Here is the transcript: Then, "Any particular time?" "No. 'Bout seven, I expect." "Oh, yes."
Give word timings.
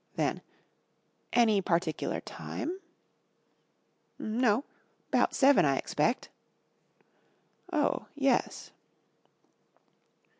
Then, 0.15 0.41
"Any 1.31 1.61
particular 1.61 2.21
time?" 2.21 2.79
"No. 4.17 4.63
'Bout 5.11 5.35
seven, 5.35 5.63
I 5.63 5.75
expect." 5.77 6.29
"Oh, 7.71 8.07
yes." 8.15 8.71